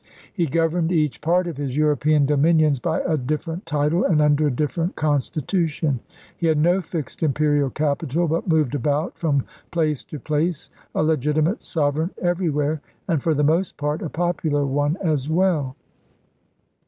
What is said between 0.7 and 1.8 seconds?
each part of his